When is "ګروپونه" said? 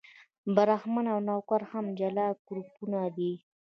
2.47-2.99